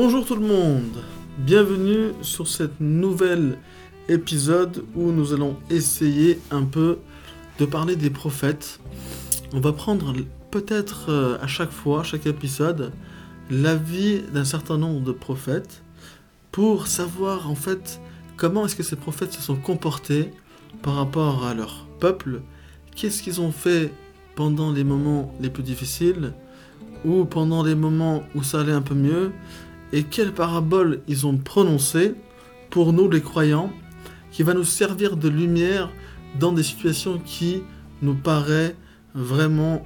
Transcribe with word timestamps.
Bonjour 0.00 0.24
tout 0.24 0.36
le 0.36 0.46
monde, 0.46 1.02
bienvenue 1.38 2.12
sur 2.22 2.46
cette 2.46 2.80
nouvelle 2.80 3.58
épisode 4.08 4.84
où 4.94 5.10
nous 5.10 5.32
allons 5.32 5.56
essayer 5.70 6.38
un 6.52 6.62
peu 6.62 6.98
de 7.58 7.64
parler 7.64 7.96
des 7.96 8.08
prophètes. 8.08 8.78
On 9.52 9.58
va 9.58 9.72
prendre 9.72 10.14
peut-être 10.52 11.06
euh, 11.08 11.36
à 11.42 11.48
chaque 11.48 11.72
fois, 11.72 12.04
chaque 12.04 12.26
épisode, 12.26 12.92
l'avis 13.50 14.22
d'un 14.32 14.44
certain 14.44 14.78
nombre 14.78 15.00
de 15.00 15.10
prophètes 15.10 15.82
pour 16.52 16.86
savoir 16.86 17.50
en 17.50 17.56
fait 17.56 18.00
comment 18.36 18.66
est-ce 18.66 18.76
que 18.76 18.84
ces 18.84 18.94
prophètes 18.94 19.32
se 19.32 19.42
sont 19.42 19.56
comportés 19.56 20.30
par 20.80 20.94
rapport 20.94 21.44
à 21.44 21.54
leur 21.54 21.88
peuple, 21.98 22.42
qu'est-ce 22.94 23.20
qu'ils 23.20 23.40
ont 23.40 23.50
fait 23.50 23.92
pendant 24.36 24.70
les 24.70 24.84
moments 24.84 25.34
les 25.40 25.50
plus 25.50 25.64
difficiles 25.64 26.34
ou 27.04 27.24
pendant 27.24 27.64
les 27.64 27.74
moments 27.74 28.22
où 28.36 28.44
ça 28.44 28.60
allait 28.60 28.70
un 28.70 28.80
peu 28.80 28.94
mieux 28.94 29.32
et 29.92 30.02
quelles 30.04 30.32
paraboles 30.32 31.00
ils 31.08 31.26
ont 31.26 31.36
prononcées 31.36 32.14
pour 32.70 32.92
nous 32.92 33.10
les 33.10 33.22
croyants 33.22 33.72
qui 34.30 34.42
va 34.42 34.54
nous 34.54 34.64
servir 34.64 35.16
de 35.16 35.28
lumière 35.28 35.90
dans 36.38 36.52
des 36.52 36.62
situations 36.62 37.18
qui 37.18 37.62
nous 38.02 38.14
paraissent 38.14 38.74
vraiment 39.14 39.84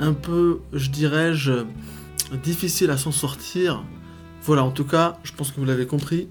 un 0.00 0.12
peu, 0.12 0.60
je 0.72 0.90
dirais-je, 0.90 1.64
difficiles 2.42 2.90
à 2.90 2.98
s'en 2.98 3.12
sortir. 3.12 3.84
Voilà, 4.42 4.64
en 4.64 4.70
tout 4.70 4.84
cas, 4.84 5.18
je 5.24 5.32
pense 5.32 5.50
que 5.50 5.60
vous 5.60 5.66
l'avez 5.66 5.86
compris, 5.86 6.28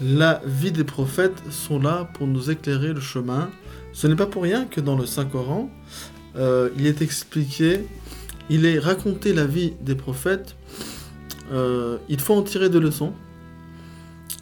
la 0.00 0.40
vie 0.44 0.70
des 0.70 0.84
prophètes 0.84 1.42
sont 1.50 1.80
là 1.80 2.08
pour 2.14 2.26
nous 2.26 2.50
éclairer 2.50 2.92
le 2.92 3.00
chemin. 3.00 3.50
Ce 3.92 4.06
n'est 4.06 4.14
pas 4.14 4.26
pour 4.26 4.42
rien 4.42 4.64
que 4.64 4.80
dans 4.80 4.96
le 4.96 5.06
Saint-Coran, 5.06 5.70
euh, 6.36 6.70
il 6.76 6.86
est 6.86 7.02
expliqué, 7.02 7.84
il 8.48 8.64
est 8.64 8.78
raconté 8.78 9.32
la 9.32 9.44
vie 9.44 9.72
des 9.80 9.96
prophètes. 9.96 10.54
Euh, 11.52 11.98
il 12.08 12.20
faut 12.20 12.34
en 12.34 12.42
tirer 12.42 12.68
des 12.68 12.80
leçons. 12.80 13.12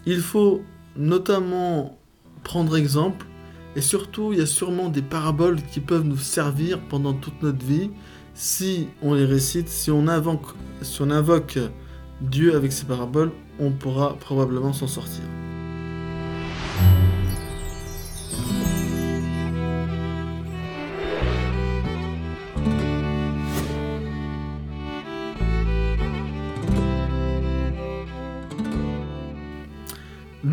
Il 0.07 0.21
faut 0.21 0.63
notamment 0.97 1.99
prendre 2.45 2.77
exemple. 2.77 3.27
Et 3.75 3.83
surtout, 3.83 4.33
il 4.33 4.39
y 4.39 4.43
a 4.43 4.47
sûrement 4.47 4.89
des 4.89 5.03
paraboles 5.03 5.61
qui 5.63 5.81
peuvent 5.81 6.05
nous 6.05 6.17
servir 6.17 6.81
pendant 6.89 7.13
toute 7.13 7.43
notre 7.43 7.65
vie 7.65 7.91
si 8.35 8.89
on 9.03 9.15
les 9.15 9.25
récite, 9.25 9.69
si 9.69 9.91
on 9.91 10.09
invoque, 10.09 10.55
si 10.83 11.03
on 11.03 11.11
invoque 11.11 11.59
Dieu 12.21 12.55
avec 12.55 12.73
ces 12.73 12.85
paraboles, 12.85 13.33
on 13.59 13.71
pourra 13.71 14.15
probablement 14.15 14.73
s'en 14.73 14.87
sortir. 14.87 15.23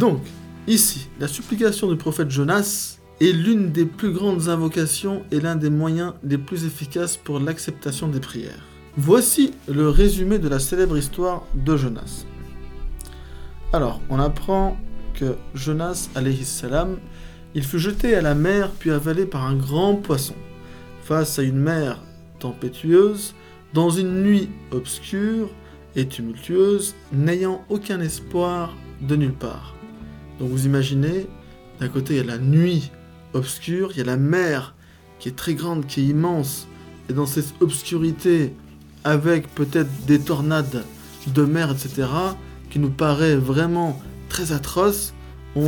Donc, 0.03 0.19
ici, 0.67 1.07
la 1.17 1.29
supplication 1.29 1.89
du 1.89 1.95
prophète 1.95 2.29
Jonas 2.29 2.97
est 3.21 3.31
l'une 3.31 3.71
des 3.71 3.85
plus 3.85 4.11
grandes 4.11 4.49
invocations 4.49 5.23
et 5.31 5.39
l'un 5.39 5.55
des 5.55 5.69
moyens 5.69 6.11
les 6.25 6.37
plus 6.37 6.65
efficaces 6.65 7.15
pour 7.15 7.39
l'acceptation 7.39 8.09
des 8.09 8.19
prières. 8.19 8.65
Voici 8.97 9.53
le 9.69 9.87
résumé 9.87 10.39
de 10.39 10.49
la 10.49 10.59
célèbre 10.59 10.97
histoire 10.97 11.45
de 11.55 11.77
Jonas. 11.77 12.25
Alors, 13.71 14.01
on 14.09 14.19
apprend 14.19 14.75
que 15.13 15.37
Jonas, 15.55 16.09
alayhi 16.15 16.43
salam, 16.43 16.97
il 17.55 17.63
fut 17.63 17.79
jeté 17.79 18.13
à 18.13 18.21
la 18.21 18.35
mer 18.35 18.71
puis 18.71 18.91
avalé 18.91 19.25
par 19.25 19.45
un 19.45 19.55
grand 19.55 19.95
poisson. 19.95 20.35
Face 21.05 21.39
à 21.39 21.43
une 21.43 21.59
mer 21.59 21.97
tempétueuse, 22.39 23.35
dans 23.73 23.89
une 23.89 24.21
nuit 24.21 24.49
obscure 24.71 25.49
et 25.95 26.09
tumultueuse, 26.09 26.93
n'ayant 27.13 27.63
aucun 27.69 28.01
espoir 28.01 28.75
de 28.99 29.15
nulle 29.15 29.31
part. 29.31 29.73
Donc 30.39 30.49
vous 30.49 30.65
imaginez, 30.65 31.27
d'un 31.79 31.89
côté 31.89 32.15
il 32.15 32.17
y 32.17 32.19
a 32.19 32.23
la 32.23 32.37
nuit 32.37 32.91
obscure, 33.33 33.91
il 33.91 33.97
y 33.97 34.01
a 34.01 34.05
la 34.05 34.17
mer 34.17 34.75
qui 35.19 35.29
est 35.29 35.35
très 35.35 35.53
grande, 35.53 35.85
qui 35.85 36.01
est 36.01 36.05
immense, 36.05 36.67
et 37.09 37.13
dans 37.13 37.25
cette 37.25 37.53
obscurité, 37.61 38.53
avec 39.03 39.47
peut-être 39.53 39.89
des 40.05 40.19
tornades 40.19 40.83
de 41.27 41.43
mer, 41.43 41.71
etc., 41.71 42.07
qui 42.69 42.79
nous 42.79 42.89
paraît 42.89 43.35
vraiment 43.35 44.01
très 44.29 44.51
atroce, 44.51 45.13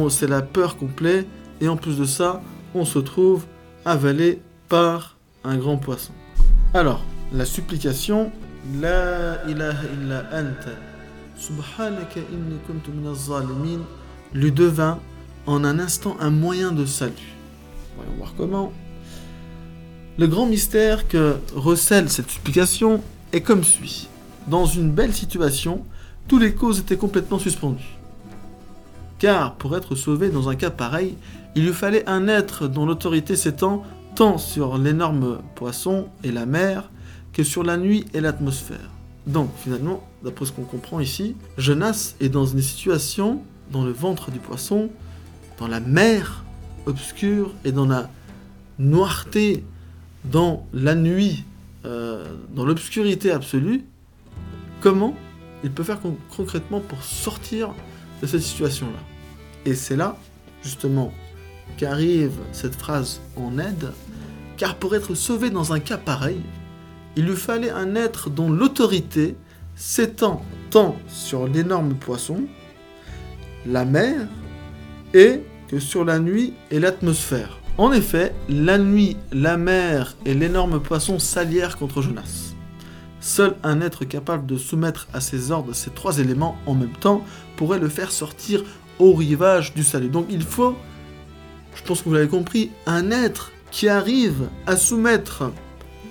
c'est 0.10 0.28
la 0.28 0.42
peur 0.42 0.78
complète, 0.78 1.28
et 1.62 1.68
en 1.68 1.78
plus 1.78 1.98
de 1.98 2.06
ça, 2.06 2.42
on 2.74 2.86
se 2.86 3.00
trouve 3.00 3.46
avalé 3.86 4.42
par 4.68 5.18
un 5.44 5.58
grand 5.58 5.78
poisson. 5.78 6.12
Alors, 6.74 7.04
la 7.32 7.46
supplication, 7.46 8.32
La 8.82 9.48
ilaha 9.48 9.84
illa 9.94 10.26
anta, 10.34 10.72
subhanaka 11.38 12.20
inni 12.34 12.58
lui 14.36 14.52
devint 14.52 15.00
en 15.48 15.64
un 15.64 15.80
instant 15.80 16.18
un 16.20 16.30
moyen 16.30 16.72
de 16.72 16.86
salut. 16.86 17.36
Voyons 17.96 18.12
voir 18.18 18.34
comment. 18.38 18.74
Le 20.18 20.28
grand 20.28 20.46
mystère 20.46 21.08
que 21.08 21.38
recèle 21.56 22.10
cette 22.10 22.30
supplication 22.30 23.02
est 23.32 23.42
comme 23.42 23.64
suit. 23.64 24.10
Dans 24.48 24.66
une 24.66 24.92
belle 24.92 25.14
situation, 25.14 25.84
tous 26.28 26.38
les 26.38 26.54
causes 26.54 26.80
étaient 26.80 26.98
complètement 26.98 27.40
suspendues. 27.40 27.98
Car 29.20 29.56
pour 29.56 29.76
être 29.78 29.96
sauvé 29.96 30.30
dans 30.30 30.50
un 30.50 30.56
cas 30.56 30.70
pareil, 30.70 31.16
il 31.56 31.66
lui 31.66 31.74
fallait 31.74 32.08
un 32.08 32.28
être 32.28 32.68
dont 32.68 32.86
l'autorité 32.86 33.36
s'étend 33.36 33.84
tant 34.16 34.38
sur 34.38 34.78
l'énorme 34.78 35.40
poisson 35.56 36.08
et 36.24 36.32
la 36.32 36.46
mer 36.46 36.92
que 37.32 37.44
sur 37.44 37.64
la 37.64 37.78
nuit 37.78 38.06
et 38.14 38.22
l'atmosphère. 38.22 38.90
Donc 39.28 39.50
finalement, 39.58 40.06
d'après 40.24 40.46
ce 40.46 40.52
qu'on 40.52 40.64
comprend 40.64 41.00
ici, 41.00 41.36
Jonas 41.58 42.16
est 42.20 42.30
dans 42.30 42.46
une 42.46 42.62
situation 42.62 43.42
dans 43.72 43.84
le 43.84 43.92
ventre 43.92 44.32
du 44.32 44.40
poisson, 44.40 44.90
dans 45.58 45.68
la 45.68 45.80
mer 45.80 46.44
obscure 46.86 47.54
et 47.64 47.72
dans 47.72 47.86
la 47.86 48.10
noirté, 48.80 49.64
dans 50.26 50.66
la 50.74 50.96
nuit, 50.96 51.46
euh, 51.86 52.26
dans 52.54 52.66
l'obscurité 52.66 53.32
absolue, 53.32 53.86
comment 54.82 55.16
il 55.64 55.72
peut 55.72 55.84
faire 55.84 56.00
concrètement 56.36 56.80
pour 56.80 57.02
sortir 57.04 57.74
de 58.22 58.28
cette 58.28 58.42
situation-là? 58.42 59.00
Et 59.66 59.74
c'est 59.74 59.96
là, 59.96 60.18
justement, 60.64 61.12
qu'arrive 61.78 62.34
cette 62.52 62.76
phrase 62.76 63.22
en 63.36 63.58
aide, 63.58 63.92
car 64.58 64.76
pour 64.76 64.96
être 64.96 65.16
sauvé 65.16 65.50
dans 65.50 65.74
un 65.74 65.80
cas 65.80 65.98
pareil, 65.98 66.42
il 67.16 67.26
lui 67.26 67.36
fallait 67.36 67.72
un 67.72 67.96
être 67.96 68.30
dont 68.30 68.50
l'autorité 68.50 69.36
s'étend 69.76 70.44
tant 70.70 70.96
sur 71.08 71.48
l'énorme 71.48 71.96
poisson, 71.96 72.44
la 73.66 73.86
mer 73.86 74.28
et 75.14 75.42
que 75.68 75.80
sur 75.80 76.06
la 76.06 76.20
nuit 76.20 76.54
et 76.72 76.80
l'atmosphère. 76.80 77.60
En 77.78 77.92
effet, 77.92 78.34
la 78.48 78.78
nuit, 78.78 79.18
la 79.32 79.58
mer 79.58 80.16
et 80.26 80.34
l'énorme 80.34 80.82
poisson 80.82 81.20
s'allièrent 81.20 81.78
contre 81.78 82.02
Jonas. 82.02 82.54
Seul 83.20 83.56
un 83.64 83.82
être 83.82 84.06
capable 84.06 84.46
de 84.46 84.58
soumettre 84.58 85.08
à 85.14 85.20
ses 85.20 85.52
ordres 85.52 85.74
ces 85.74 85.90
trois 85.90 86.20
éléments 86.20 86.58
en 86.68 86.76
même 86.76 86.96
temps 87.00 87.24
pourrait 87.58 87.80
le 87.80 87.90
faire 87.90 88.12
sortir 88.12 88.64
au 89.00 89.14
rivage 89.14 89.74
du 89.74 89.84
salut. 89.84 90.10
Donc 90.10 90.28
il 90.30 90.44
faut, 90.44 90.76
je 91.76 91.84
pense 91.84 92.02
que 92.02 92.10
vous 92.10 92.14
l'avez 92.14 92.28
compris, 92.28 92.72
un 92.86 93.12
être 93.12 93.52
qui 93.72 93.90
arrive 93.90 94.48
à 94.68 94.78
soumettre 94.78 95.52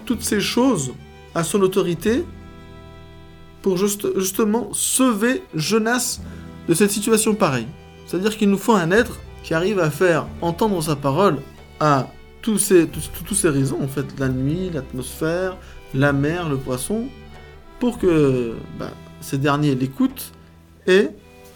toutes 0.04 0.22
ces 0.22 0.40
choses 0.40 0.92
à 1.34 1.44
son 1.44 1.62
autorité 1.62 2.24
pour 3.62 3.78
justement 3.78 4.68
sauver 4.72 5.42
Jonas 5.54 6.20
de 6.68 6.74
cette 6.74 6.90
situation 6.90 7.34
pareille. 7.34 7.66
C'est-à-dire 8.06 8.36
qu'il 8.36 8.50
nous 8.50 8.58
faut 8.58 8.74
un 8.74 8.90
être 8.90 9.20
qui 9.42 9.54
arrive 9.54 9.78
à 9.78 9.90
faire 9.90 10.26
entendre 10.40 10.82
sa 10.82 10.96
parole 10.96 11.38
à 11.80 12.08
tous 12.42 12.58
ces, 12.58 12.88
raisons, 13.48 13.78
en 13.82 13.88
fait, 13.88 14.06
la 14.18 14.28
nuit, 14.28 14.70
l'atmosphère, 14.72 15.56
la 15.94 16.12
mer, 16.12 16.48
le 16.48 16.56
poisson, 16.56 17.06
pour 17.80 17.98
que 17.98 18.54
bah, 18.78 18.90
ces 19.20 19.38
derniers 19.38 19.74
l'écoutent 19.74 20.32
et 20.86 21.08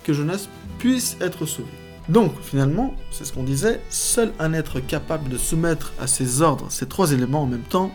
que 0.04 0.12
Jonas 0.12 0.48
puisse 0.78 1.16
être 1.20 1.44
sauvé. 1.44 1.68
Donc, 2.08 2.32
finalement, 2.40 2.94
c'est 3.10 3.26
ce 3.26 3.34
qu'on 3.34 3.42
disait, 3.42 3.80
seul 3.90 4.32
un 4.38 4.54
être 4.54 4.80
capable 4.80 5.28
de 5.28 5.36
soumettre 5.36 5.92
à 6.00 6.06
ses 6.06 6.40
ordres 6.40 6.66
ces 6.70 6.86
trois 6.86 7.12
éléments 7.12 7.42
en 7.42 7.46
même 7.46 7.60
temps 7.60 7.92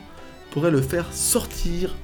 pourrait 0.51 0.69
le 0.69 0.81
faire 0.81 1.11
sortir 1.11 1.95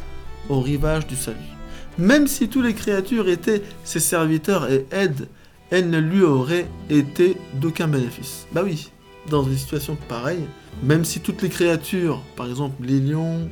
au 0.50 0.60
rivage 0.60 1.06
du 1.06 1.16
salut. 1.16 1.59
Même 2.00 2.28
si 2.28 2.48
toutes 2.48 2.64
les 2.64 2.74
créatures 2.74 3.28
étaient 3.28 3.62
ses 3.84 4.00
serviteurs 4.00 4.72
et 4.72 4.86
aides, 4.90 5.28
elles 5.70 5.90
ne 5.90 6.00
lui 6.00 6.22
auraient 6.22 6.66
été 6.90 7.36
d'aucun 7.56 7.90
bénéfice. 7.90 8.48
Bah 8.54 8.62
oui, 8.64 8.90
dans 9.30 9.44
une 9.44 9.58
situation 9.58 9.98
pareille, 10.08 10.46
même 10.82 11.04
si 11.04 11.20
toutes 11.20 11.42
les 11.42 11.50
créatures, 11.50 12.22
par 12.38 12.48
exemple 12.48 12.82
les 12.86 13.02
lions, 13.02 13.50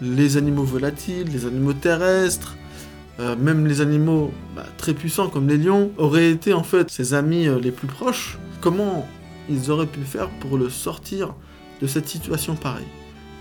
les 0.00 0.36
animaux 0.36 0.62
volatiles, 0.62 1.28
les 1.32 1.44
animaux 1.44 1.72
terrestres, 1.72 2.56
euh, 3.18 3.34
même 3.34 3.66
les 3.66 3.80
animaux 3.80 4.30
bah, 4.54 4.66
très 4.76 4.94
puissants 4.94 5.28
comme 5.28 5.48
les 5.48 5.58
lions, 5.58 5.90
auraient 5.98 6.30
été 6.30 6.52
en 6.52 6.62
fait 6.62 6.88
ses 6.88 7.14
amis 7.14 7.48
euh, 7.48 7.58
les 7.58 7.72
plus 7.72 7.88
proches, 7.88 8.38
comment 8.60 9.08
ils 9.50 9.72
auraient 9.72 9.86
pu 9.86 10.02
faire 10.02 10.28
pour 10.38 10.56
le 10.56 10.70
sortir 10.70 11.34
de 11.82 11.88
cette 11.88 12.06
situation 12.06 12.54
pareille? 12.54 12.86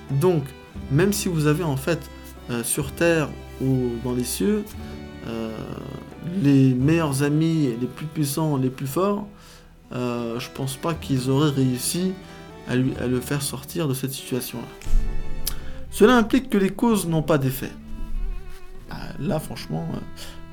Donc, 0.09 0.43
même 0.91 1.13
si 1.13 1.29
vous 1.29 1.45
avez 1.45 1.63
en 1.63 1.77
fait 1.77 1.99
euh, 2.49 2.63
sur 2.63 2.91
Terre 2.91 3.29
dans 3.61 4.13
les 4.13 4.23
cieux, 4.23 4.63
euh, 5.27 5.57
les 6.41 6.73
meilleurs 6.73 7.23
amis, 7.23 7.69
les 7.79 7.87
plus 7.87 8.05
puissants, 8.05 8.57
les 8.57 8.69
plus 8.69 8.87
forts, 8.87 9.27
euh, 9.91 10.39
je 10.39 10.49
pense 10.49 10.75
pas 10.75 10.93
qu'ils 10.93 11.29
auraient 11.29 11.51
réussi 11.51 12.13
à, 12.67 12.75
le 12.75 13.19
faire 13.21 13.41
sortir 13.41 13.87
de 13.87 13.93
cette 13.93 14.11
situation-là. 14.11 14.67
Cela 15.91 16.17
implique 16.17 16.49
que 16.49 16.57
les 16.57 16.71
causes 16.71 17.07
n'ont 17.07 17.21
pas 17.21 17.37
d'effet. 17.37 17.71
Bah, 18.89 18.95
là, 19.19 19.39
franchement, 19.39 19.87
euh, 19.93 19.97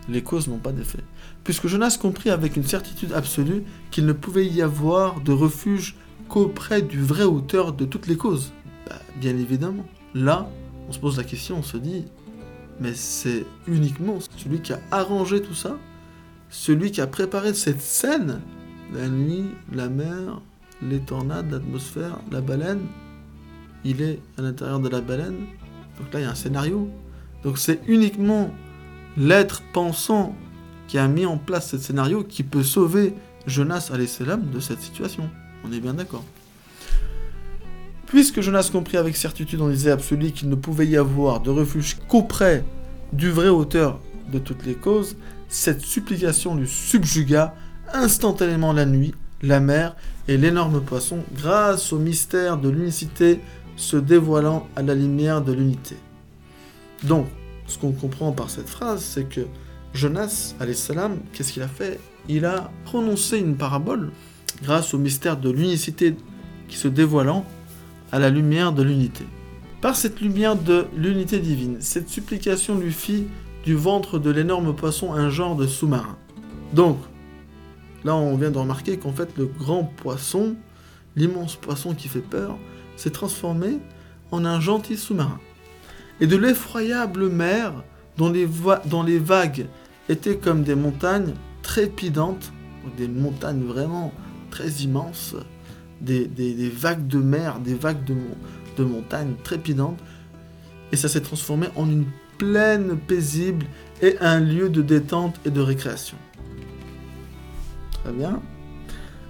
les 0.08 0.22
causes 0.22 0.48
n'ont 0.48 0.58
pas 0.58 0.72
d'effet. 0.72 1.00
Puisque 1.42 1.66
Jonas 1.66 1.98
comprit 2.00 2.30
avec 2.30 2.56
une 2.56 2.64
certitude 2.64 3.12
absolue 3.12 3.64
qu'il 3.90 4.06
ne 4.06 4.12
pouvait 4.12 4.46
y 4.46 4.62
avoir 4.62 5.20
de 5.20 5.32
refuge 5.32 5.96
qu'auprès 6.28 6.82
du 6.82 7.02
vrai 7.02 7.24
auteur 7.24 7.72
de 7.72 7.84
toutes 7.84 8.06
les 8.06 8.16
causes. 8.16 8.52
Bah, 8.88 8.96
bien 9.16 9.36
évidemment. 9.36 9.84
Là, 10.14 10.48
on 10.88 10.92
se 10.92 10.98
pose 10.98 11.16
la 11.16 11.24
question, 11.24 11.58
on 11.58 11.62
se 11.62 11.76
dit, 11.76 12.04
mais 12.82 12.94
c'est 12.94 13.46
uniquement 13.68 14.18
celui 14.36 14.60
qui 14.60 14.72
a 14.72 14.80
arrangé 14.90 15.40
tout 15.40 15.54
ça, 15.54 15.78
celui 16.50 16.90
qui 16.90 17.00
a 17.00 17.06
préparé 17.06 17.54
cette 17.54 17.80
scène, 17.80 18.40
la 18.92 19.08
nuit, 19.08 19.46
la 19.72 19.88
mer, 19.88 20.40
les 20.82 20.98
tornades, 20.98 21.50
l'atmosphère, 21.50 22.18
la 22.32 22.40
baleine, 22.40 22.80
il 23.84 24.02
est 24.02 24.20
à 24.36 24.42
l'intérieur 24.42 24.80
de 24.80 24.88
la 24.88 25.00
baleine. 25.00 25.46
Donc 25.98 26.12
là, 26.12 26.20
il 26.20 26.22
y 26.22 26.26
a 26.26 26.30
un 26.30 26.34
scénario. 26.34 26.88
Donc 27.44 27.58
c'est 27.58 27.80
uniquement 27.86 28.50
l'être 29.16 29.62
pensant 29.72 30.34
qui 30.88 30.98
a 30.98 31.06
mis 31.06 31.26
en 31.26 31.38
place 31.38 31.70
ce 31.70 31.78
scénario 31.78 32.24
qui 32.24 32.42
peut 32.42 32.62
sauver 32.62 33.14
Jonas 33.46 33.92
salam 34.06 34.50
de 34.50 34.60
cette 34.60 34.80
situation. 34.80 35.30
On 35.64 35.72
est 35.72 35.80
bien 35.80 35.94
d'accord. 35.94 36.24
Puisque 38.12 38.42
Jonas 38.42 38.68
comprit 38.70 38.98
avec 38.98 39.16
certitude 39.16 39.62
en 39.62 39.70
disait 39.70 39.90
absolue 39.90 40.32
qu'il 40.32 40.50
ne 40.50 40.54
pouvait 40.54 40.86
y 40.86 40.98
avoir 40.98 41.40
de 41.40 41.48
refuge 41.48 41.96
qu'auprès 42.08 42.62
du 43.14 43.30
vrai 43.30 43.48
auteur 43.48 44.00
de 44.30 44.38
toutes 44.38 44.66
les 44.66 44.74
causes, 44.74 45.16
cette 45.48 45.80
supplication 45.80 46.54
lui 46.54 46.68
subjugua 46.68 47.54
instantanément 47.94 48.74
la 48.74 48.84
nuit, 48.84 49.14
la 49.40 49.60
mer 49.60 49.96
et 50.28 50.36
l'énorme 50.36 50.82
poisson 50.82 51.20
grâce 51.34 51.90
au 51.94 51.98
mystère 51.98 52.58
de 52.58 52.68
l'unicité 52.68 53.40
se 53.76 53.96
dévoilant 53.96 54.68
à 54.76 54.82
la 54.82 54.94
lumière 54.94 55.40
de 55.40 55.54
l'unité. 55.54 55.96
Donc, 57.04 57.28
ce 57.66 57.78
qu'on 57.78 57.92
comprend 57.92 58.32
par 58.32 58.50
cette 58.50 58.68
phrase, 58.68 59.00
c'est 59.02 59.26
que 59.26 59.46
Jonas, 59.94 60.54
salam, 60.74 61.16
qu'est-ce 61.32 61.54
qu'il 61.54 61.62
a 61.62 61.66
fait? 61.66 61.98
Il 62.28 62.44
a 62.44 62.70
prononcé 62.84 63.38
une 63.38 63.56
parabole 63.56 64.10
grâce 64.62 64.92
au 64.92 64.98
mystère 64.98 65.38
de 65.38 65.48
l'unicité 65.48 66.14
qui 66.68 66.76
se 66.76 66.88
dévoilant 66.88 67.46
à 68.12 68.18
la 68.18 68.30
lumière 68.30 68.72
de 68.72 68.82
l'unité. 68.82 69.24
Par 69.80 69.96
cette 69.96 70.20
lumière 70.20 70.54
de 70.54 70.86
l'unité 70.94 71.40
divine, 71.40 71.78
cette 71.80 72.08
supplication 72.08 72.78
lui 72.78 72.92
fit 72.92 73.26
du 73.64 73.74
ventre 73.74 74.18
de 74.18 74.30
l'énorme 74.30 74.76
poisson 74.76 75.12
un 75.12 75.30
genre 75.30 75.56
de 75.56 75.66
sous-marin. 75.66 76.16
Donc, 76.72 76.98
là 78.04 78.14
on 78.14 78.36
vient 78.36 78.50
de 78.50 78.58
remarquer 78.58 78.98
qu'en 78.98 79.12
fait 79.12 79.36
le 79.36 79.46
grand 79.46 79.84
poisson, 79.84 80.54
l'immense 81.16 81.56
poisson 81.56 81.94
qui 81.94 82.08
fait 82.08 82.20
peur, 82.20 82.56
s'est 82.96 83.10
transformé 83.10 83.78
en 84.30 84.44
un 84.44 84.60
gentil 84.60 84.96
sous-marin. 84.96 85.40
Et 86.20 86.26
de 86.26 86.36
l'effroyable 86.36 87.28
mer 87.28 87.72
dont 88.18 88.30
les, 88.30 88.48
dont 88.86 89.02
les 89.02 89.18
vagues 89.18 89.66
étaient 90.08 90.36
comme 90.36 90.62
des 90.62 90.74
montagnes 90.74 91.34
trépidantes, 91.62 92.52
des 92.96 93.08
montagnes 93.08 93.62
vraiment 93.62 94.12
très 94.50 94.68
immenses, 94.68 95.34
des, 96.02 96.72
vagues 96.74 97.06
de 97.06 97.18
mer, 97.18 97.58
des 97.60 97.74
vagues 97.74 98.04
de, 98.04 98.16
de 98.76 98.84
montagnes 98.84 99.34
trépidantes, 99.42 99.98
et 100.90 100.96
ça 100.96 101.08
s'est 101.08 101.20
transformé 101.20 101.68
en 101.76 101.88
une 101.88 102.04
plaine 102.38 102.98
paisible 102.98 103.66
et 104.02 104.16
un 104.20 104.40
lieu 104.40 104.68
de 104.68 104.82
détente 104.82 105.36
et 105.44 105.50
de 105.50 105.60
récréation. 105.60 106.16
Très 108.02 108.12
bien. 108.12 108.40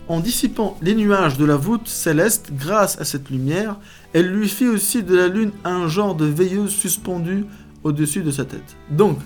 En 0.09 0.21
dissipant 0.21 0.77
les 0.83 0.95
nuages 0.95 1.39
de 1.39 1.45
la 1.45 1.57
voûte 1.57 1.89
céleste 1.89 2.53
grâce 2.53 3.01
à 3.01 3.05
cette 3.05 3.31
lumière, 3.31 3.79
elle 4.13 4.29
lui 4.29 4.49
fit 4.49 4.67
aussi 4.67 5.03
de 5.03 5.15
la 5.15 5.29
lune 5.29 5.53
un 5.65 5.87
genre 5.89 6.15
de 6.15 6.25
veilleuse 6.25 6.73
suspendue 6.73 7.45
au-dessus 7.85 8.23
de 8.23 8.31
sa 8.31 8.45
tête. 8.45 8.77
Donc, 8.91 9.19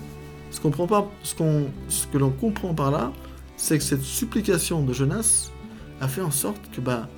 ce 0.51 0.59
que 0.59 2.17
l'on 2.17 2.29
comprend 2.29 2.73
par 2.73 2.91
là, 2.91 3.11
c'est 3.57 3.77
que 3.77 3.83
cette 3.83 4.03
supplication 4.03 4.83
de 4.83 4.93
Jonas 4.93 5.49
a 5.99 6.07
fait 6.07 6.21
en 6.21 6.31
sorte 6.31 6.61
que 6.71 6.79
bah, 6.79 7.09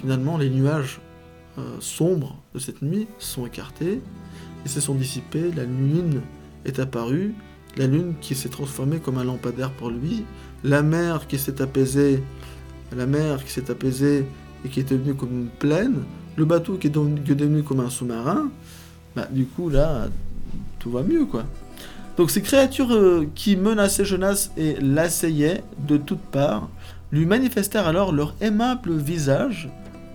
finalement 0.00 0.38
les 0.38 0.50
nuages 0.50 1.00
euh, 1.58 1.76
sombres 1.80 2.36
de 2.54 2.58
cette 2.58 2.82
nuit 2.82 3.06
sont 3.18 3.46
écartés 3.46 4.00
et 4.64 4.68
se 4.68 4.80
sont 4.80 4.94
dissipés, 4.94 5.50
la 5.54 5.64
lune 5.64 6.22
est 6.64 6.78
apparue, 6.78 7.34
la 7.76 7.86
lune 7.86 8.14
qui 8.20 8.34
s'est 8.34 8.48
transformée 8.48 8.98
comme 8.98 9.18
un 9.18 9.24
lampadaire 9.24 9.70
pour 9.70 9.90
lui, 9.90 10.24
la 10.64 10.82
mer 10.82 11.26
qui 11.26 11.38
s'est 11.38 11.60
apaisée, 11.60 12.22
la 12.96 13.06
mer 13.06 13.44
qui 13.44 13.52
s'est 13.52 13.70
apaisée 13.70 14.26
et 14.64 14.68
qui 14.68 14.80
est 14.80 14.90
devenue 14.90 15.14
comme 15.14 15.32
une 15.32 15.48
plaine, 15.48 16.02
le 16.36 16.44
bateau 16.44 16.74
qui 16.74 16.86
est 16.86 16.90
devenu 16.90 17.62
comme 17.62 17.80
un 17.80 17.90
sous-marin, 17.90 18.50
bah, 19.14 19.28
du 19.30 19.44
coup 19.44 19.68
là, 19.68 20.08
tout 20.78 20.90
va 20.90 21.02
mieux 21.02 21.26
quoi. 21.26 21.44
Donc 22.16 22.30
ces 22.30 22.42
créatures 22.42 22.92
euh, 22.92 23.26
qui 23.34 23.56
menaçaient 23.56 24.04
Jonas 24.04 24.50
et 24.56 24.76
l'assaillaient 24.80 25.62
de 25.86 25.96
toutes 25.96 26.20
parts, 26.20 26.68
lui 27.12 27.26
manifestèrent 27.26 27.86
alors 27.86 28.12
leur 28.12 28.34
aimable 28.40 28.96
visage 28.96 29.70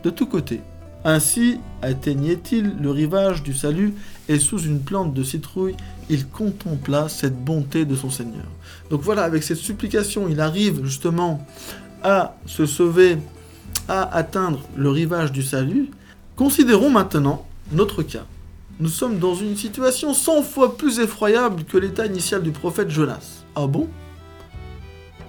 de 0.05 0.11
tous 0.11 0.27
côtés. 0.27 0.61
Ainsi 1.03 1.59
atteignait-il 1.81 2.77
le 2.79 2.91
rivage 2.91 3.41
du 3.41 3.53
salut 3.53 3.93
et 4.29 4.39
sous 4.39 4.59
une 4.59 4.79
plante 4.79 5.13
de 5.13 5.23
citrouille, 5.23 5.75
il 6.09 6.27
contempla 6.27 7.09
cette 7.09 7.43
bonté 7.43 7.85
de 7.85 7.95
son 7.95 8.11
Seigneur. 8.11 8.45
Donc 8.91 9.01
voilà, 9.01 9.23
avec 9.23 9.41
cette 9.41 9.57
supplication, 9.57 10.27
il 10.29 10.39
arrive 10.39 10.83
justement 10.85 11.45
à 12.03 12.35
se 12.45 12.67
sauver, 12.67 13.17
à 13.87 14.15
atteindre 14.15 14.61
le 14.75 14.89
rivage 14.89 15.31
du 15.31 15.41
salut. 15.41 15.89
Considérons 16.35 16.91
maintenant 16.91 17.47
notre 17.71 18.03
cas. 18.03 18.25
Nous 18.79 18.89
sommes 18.89 19.17
dans 19.17 19.35
une 19.35 19.55
situation 19.55 20.13
100 20.13 20.43
fois 20.43 20.77
plus 20.77 20.99
effroyable 20.99 21.63
que 21.63 21.77
l'état 21.77 22.05
initial 22.05 22.43
du 22.43 22.51
prophète 22.51 22.91
Jonas. 22.91 23.43
Ah 23.55 23.65
bon? 23.65 23.87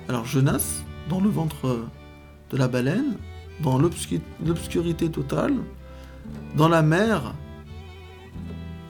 Alors 0.08 0.26
Jonas, 0.26 0.82
dans 1.08 1.20
le 1.20 1.30
ventre 1.30 1.78
de 2.50 2.56
la 2.56 2.68
baleine, 2.68 3.14
dans 3.60 3.78
l'obscurité 3.78 5.10
totale, 5.10 5.54
dans 6.56 6.68
la 6.68 6.82
mer, 6.82 7.34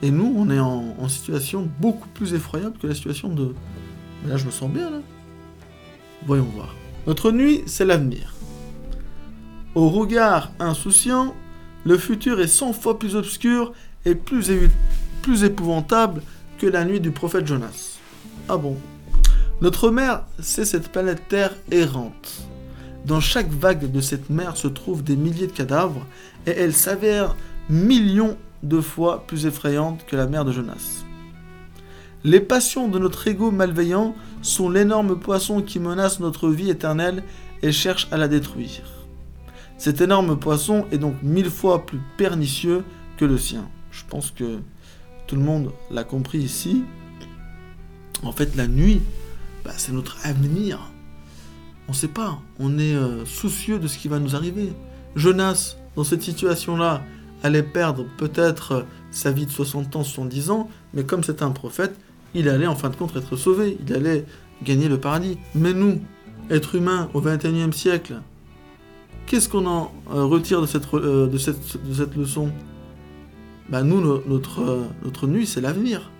et 0.01 0.11
nous, 0.11 0.33
on 0.37 0.49
est 0.49 0.59
en, 0.59 1.07
situation 1.07 1.69
beaucoup 1.79 2.07
plus 2.09 2.33
effroyable 2.33 2.77
que 2.77 2.87
la 2.87 2.93
situation 2.93 3.29
de... 3.29 3.55
Mais 4.23 4.29
là, 4.29 4.37
je 4.37 4.45
me 4.45 4.51
sens 4.51 4.69
bien, 4.69 4.89
là. 4.89 4.99
Voyons 6.25 6.47
voir. 6.53 6.75
Notre 7.07 7.31
nuit, 7.31 7.63
c'est 7.65 7.85
l'avenir. 7.85 8.33
Au 9.73 9.89
regard 9.89 10.51
insouciant, 10.59 11.33
le 11.85 11.97
futur 11.97 12.39
est 12.41 12.47
100 12.47 12.73
fois 12.73 12.99
plus 12.99 13.15
obscur 13.15 13.73
et 14.05 14.15
plus, 14.15 14.51
plus 15.21 15.43
épouvantable 15.43 16.21
que 16.57 16.67
la 16.67 16.83
nuit 16.83 16.99
du 16.99 17.11
prophète 17.11 17.47
Jonas. 17.47 17.99
Ah 18.49 18.57
bon? 18.57 18.77
Notre 19.61 19.89
mer, 19.89 20.25
c'est 20.39 20.65
cette 20.65 20.91
planète 20.91 21.27
Terre 21.29 21.53
errante. 21.71 22.47
Dans 23.07 23.21
chaque 23.21 23.49
vague 23.49 23.89
de 23.89 24.01
cette 24.01 24.29
mer 24.29 24.57
se 24.57 24.67
trouvent 24.67 25.01
des 25.01 25.15
milliers 25.15 25.47
de 25.47 25.53
cadavres 25.53 26.05
et 26.45 26.51
elle 26.51 26.73
s'avère 26.73 27.37
millions 27.69 28.35
de 28.63 28.81
fois 28.81 29.25
plus 29.25 29.45
effrayante 29.45 30.05
que 30.05 30.17
la 30.17 30.27
mer 30.27 30.43
de 30.43 30.51
Jonas. 30.51 31.05
Les 32.25 32.41
passions 32.41 32.89
de 32.89 32.99
notre 32.99 33.25
ego 33.25 33.49
malveillant 33.49 34.13
sont 34.41 34.69
l'énorme 34.69 35.17
poisson 35.17 35.61
qui 35.61 35.79
menace 35.79 36.19
notre 36.19 36.49
vie 36.49 36.69
éternelle 36.69 37.23
et 37.61 37.71
cherche 37.71 38.09
à 38.11 38.17
la 38.17 38.27
détruire. 38.27 38.83
Cet 39.77 40.01
énorme 40.01 40.37
poisson 40.37 40.85
est 40.91 40.97
donc 40.97 41.15
mille 41.23 41.49
fois 41.49 41.85
plus 41.85 42.01
pernicieux 42.17 42.83
que 43.15 43.23
le 43.23 43.37
sien. 43.37 43.69
Je 43.89 44.03
pense 44.09 44.31
que 44.31 44.59
tout 45.27 45.37
le 45.37 45.43
monde 45.43 45.71
l'a 45.91 46.03
compris 46.03 46.39
ici. 46.39 46.83
En 48.21 48.33
fait, 48.33 48.53
la 48.57 48.67
nuit, 48.67 49.01
bah, 49.63 49.71
c'est 49.77 49.93
notre 49.93 50.17
avenir. 50.25 50.91
On 51.87 51.91
ne 51.91 51.95
sait 51.95 52.07
pas, 52.07 52.39
on 52.59 52.77
est 52.79 52.95
euh, 52.95 53.25
soucieux 53.25 53.79
de 53.79 53.87
ce 53.87 53.97
qui 53.97 54.07
va 54.07 54.19
nous 54.19 54.35
arriver. 54.35 54.73
Jonas, 55.15 55.77
dans 55.95 56.03
cette 56.03 56.21
situation-là, 56.21 57.01
allait 57.43 57.63
perdre 57.63 58.05
peut-être 58.17 58.85
sa 59.11 59.31
vie 59.31 59.45
de 59.45 59.51
60 59.51 59.95
ans, 59.95 60.03
70 60.03 60.49
ans, 60.51 60.69
mais 60.93 61.03
comme 61.03 61.23
c'est 61.23 61.41
un 61.41 61.51
prophète, 61.51 61.95
il 62.33 62.49
allait 62.49 62.67
en 62.67 62.75
fin 62.75 62.89
de 62.89 62.95
compte 62.95 63.15
être 63.15 63.35
sauvé, 63.35 63.77
il 63.85 63.93
allait 63.93 64.25
gagner 64.63 64.89
le 64.89 64.99
paradis. 64.99 65.37
Mais 65.55 65.73
nous, 65.73 66.01
êtres 66.49 66.75
humains 66.75 67.09
au 67.13 67.21
XXIe 67.21 67.73
siècle, 67.73 68.21
qu'est-ce 69.25 69.49
qu'on 69.49 69.65
en 69.65 69.91
euh, 70.13 70.23
retire 70.25 70.61
de 70.61 70.65
cette, 70.67 70.93
euh, 70.93 71.29
leçon? 72.15 72.51
Bah 73.69 73.83
Nous, 73.83 73.99
euh, 73.99 74.23
notre 75.03 75.27
nuit, 75.27 75.45
c'est 75.45 75.61
l'avenir. 75.61 76.11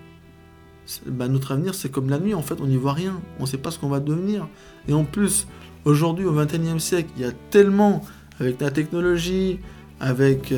Bah, 1.06 1.28
notre 1.28 1.52
avenir, 1.52 1.76
c'est 1.76 1.90
comme 1.90 2.10
la 2.10 2.20
nuit, 2.20 2.34
en 2.34 2.42
fait, 2.42 2.62
on 2.62 2.68
n'y 2.68 2.78
voit 2.78 2.94
rien, 2.94 3.20
on 3.40 3.44
ne 3.44 3.48
sait 3.48 3.58
pas 3.58 3.72
ce 3.72 3.80
qu'on 3.80 3.90
va 3.90 4.00
devenir. 4.00 4.48
Et 4.88 4.94
en 4.94 5.04
plus, 5.04 5.48
aujourd'hui, 5.86 6.26
au 6.26 6.32
XXIe 6.32 6.80
siècle, 6.80 7.10
il 7.18 7.24
y 7.24 7.26
a 7.26 7.32
tellement, 7.50 8.04
avec 8.40 8.62
la 8.62 8.72
technologie, 8.72 9.60
avec 10.00 10.54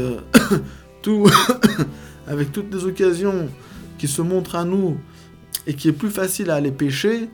tout, 1.01 1.27
avec 2.27 2.51
toutes 2.51 2.73
les 2.73 2.85
occasions 2.85 3.49
qui 3.97 4.07
se 4.07 4.21
montrent 4.21 4.55
à 4.55 4.65
nous 4.65 4.97
et 5.65 5.73
qui 5.73 5.87
est 5.87 5.93
plus 5.93 6.09
facile 6.09 6.51
à 6.51 6.55
aller 6.55 6.71
pêcher, 6.71 7.29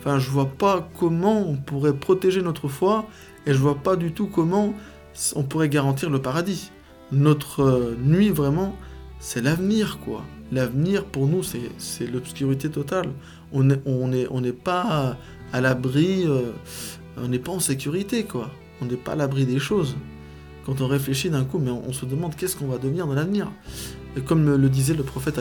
Enfin, 0.00 0.18
je 0.18 0.30
vois 0.30 0.46
pas 0.46 0.88
comment 0.98 1.46
on 1.46 1.56
pourrait 1.56 1.92
protéger 1.92 2.40
notre 2.40 2.68
foi 2.68 3.06
et 3.46 3.52
je 3.52 3.58
vois 3.58 3.74
pas 3.74 3.96
du 3.96 4.12
tout 4.12 4.28
comment 4.28 4.72
on 5.34 5.42
pourrait 5.42 5.68
garantir 5.68 6.08
le 6.08 6.22
paradis. 6.22 6.70
Notre 7.12 7.60
euh, 7.60 7.96
nuit, 8.02 8.30
vraiment, 8.30 8.74
c'est 9.18 9.42
l'avenir, 9.42 9.98
quoi. 10.02 10.24
L'avenir, 10.52 11.04
pour 11.04 11.26
nous, 11.26 11.42
c'est 11.42 12.06
l'obscurité 12.06 12.70
totale. 12.70 13.06
On 13.52 13.62
n'est 13.62 14.52
pas 14.52 15.16
à 15.52 15.60
l'abri, 15.60 16.24
euh, 16.26 16.52
on 17.16 17.28
n'est 17.28 17.38
pas 17.38 17.52
en 17.52 17.60
sécurité, 17.60 18.24
quoi. 18.24 18.50
On 18.80 18.86
n'est 18.86 18.96
pas 18.96 19.12
à 19.12 19.16
l'abri 19.16 19.46
des 19.46 19.58
choses. 19.58 19.96
Quand 20.66 20.80
on 20.80 20.86
réfléchit 20.86 21.30
d'un 21.30 21.44
coup, 21.44 21.58
mais 21.58 21.70
on, 21.70 21.92
se 21.92 22.04
demande 22.04 22.34
qu'est-ce 22.36 22.56
qu'on 22.56 22.66
va 22.66 22.78
devenir 22.78 23.06
dans 23.06 23.14
l'avenir. 23.14 23.50
Et 24.16 24.20
comme 24.20 24.44
le, 24.44 24.68
disait 24.68 24.94
le 24.94 25.02
prophète, 25.02 25.40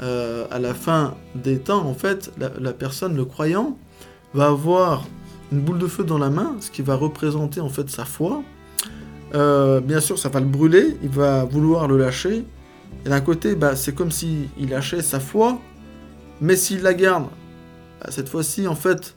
euh, 0.00 0.46
à 0.50 0.58
la 0.58 0.74
fin 0.74 1.14
des 1.34 1.58
temps, 1.58 1.84
en 1.86 1.94
fait, 1.94 2.32
la, 2.38 2.72
personne, 2.72 3.16
le 3.16 3.24
croyant, 3.24 3.78
va 4.34 4.48
avoir 4.48 5.06
une 5.52 5.60
boule 5.60 5.78
de 5.78 5.86
feu 5.86 6.04
dans 6.04 6.18
la 6.18 6.30
main, 6.30 6.56
ce 6.60 6.70
qui 6.70 6.82
va 6.82 6.94
représenter 6.94 7.60
en 7.60 7.68
fait 7.68 7.88
sa 7.90 8.04
foi. 8.04 8.42
Euh, 9.34 9.80
bien 9.80 10.00
sûr, 10.00 10.18
ça 10.18 10.28
va 10.28 10.40
le 10.40 10.46
brûler, 10.46 10.96
il 11.02 11.08
va 11.08 11.44
vouloir 11.44 11.88
le 11.88 11.96
lâcher. 11.96 12.44
Et 13.04 13.08
d'un 13.08 13.20
côté, 13.20 13.54
bah, 13.54 13.76
c'est 13.76 13.94
comme 13.94 14.10
s'il 14.10 14.48
lâchait 14.68 15.02
sa 15.02 15.20
foi, 15.20 15.60
mais 16.40 16.56
s'il 16.56 16.82
la 16.82 16.94
garde, 16.94 17.28
bah, 18.00 18.08
cette 18.10 18.28
fois-ci, 18.28 18.66
en 18.66 18.74
fait, 18.74 19.16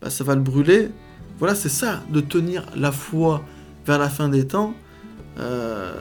bah, 0.00 0.10
ça 0.10 0.24
va 0.24 0.34
le 0.34 0.40
brûler. 0.40 0.90
Voilà, 1.38 1.54
c'est 1.54 1.68
ça, 1.68 2.00
de 2.10 2.20
tenir 2.20 2.64
la 2.76 2.92
foi 2.92 3.42
vers 3.86 3.98
la 3.98 4.08
fin 4.08 4.28
des 4.28 4.46
temps. 4.46 4.74
Euh, 5.38 5.94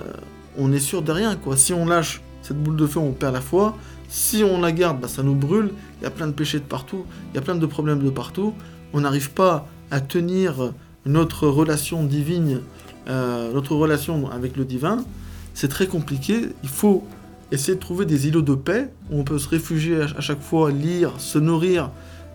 on 0.58 0.72
est 0.72 0.79
sûr 0.79 1.01
de 1.01 1.12
rien, 1.12 1.36
quoi. 1.36 1.58
Si 1.58 1.74
on 1.74 1.86
lâche 1.86 2.22
cette 2.41 2.62
boule 2.62 2.75
de 2.75 2.86
feu, 2.86 3.00
on 3.00 3.12
perd 3.12 3.34
la 3.34 3.41
foi. 3.41 3.77
Si 4.10 4.43
on 4.43 4.62
la 4.62 4.72
garde, 4.72 5.00
bah, 5.00 5.08
ça 5.08 5.24
nous 5.24 5.36
brûle. 5.36 5.72
Il 6.00 6.03
y 6.03 6.08
a 6.08 6.12
plein 6.12 6.27
de 6.27 6.34
péchés 6.34 6.60
de 6.60 6.65
partout. 6.65 7.05
Il 7.32 7.36
y 7.36 7.38
a 7.39 7.41
plein 7.41 7.55
de 7.55 7.65
problèmes 7.65 8.03
de 8.03 8.10
partout. 8.10 8.53
On 8.93 9.01
n'arrive 9.01 9.32
pas 9.32 9.67
à 9.89 10.01
tenir 10.01 10.74
notre 11.05 11.48
relation 11.48 12.03
divine, 12.03 12.62
euh, 13.08 13.51
notre 13.53 13.75
relation 13.75 14.29
avec 14.29 14.55
le 14.55 14.65
divin. 14.65 15.03
C'est 15.53 15.67
très 15.67 15.88
compliqué. 15.88 16.50
Il 16.63 16.69
faut 16.69 17.05
essayer 17.51 17.75
de 17.75 17.79
trouver 17.79 18.05
des 18.05 18.27
îlots 18.27 18.41
de 18.41 18.55
paix 18.55 18.89
où 19.12 19.19
on 19.19 19.24
peut 19.24 19.38
se 19.38 19.48
réfugier 19.48 20.01
à 20.01 20.22
chaque 20.22 20.41
fois, 20.41 20.72
lire, 20.72 21.19
se 21.19 21.38
nourrir, 21.38 21.91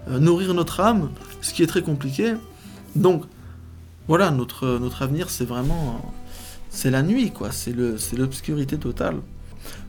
euh, 0.08 0.18
nourrir 0.18 0.54
notre 0.54 0.80
âme, 0.80 1.10
ce 1.40 1.52
qui 1.52 1.62
est 1.62 1.66
très 1.66 1.82
compliqué. 1.82 2.34
Donc, 2.94 3.24
voilà, 4.06 4.30
notre, 4.30 4.78
notre 4.78 5.02
avenir, 5.02 5.30
c'est 5.30 5.44
vraiment. 5.44 6.00
C'est 6.70 6.90
la 6.90 7.02
nuit, 7.02 7.30
quoi. 7.30 7.50
C'est 7.50 7.74
l'obscurité 8.16 8.78
totale. 8.78 9.16